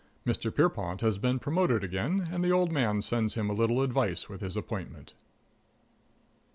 [0.25, 0.51] Mr.
[0.51, 3.53] Pierrepont || has been promoted again, || and the old man sends him || a
[3.53, 5.13] little advice with his || appointment.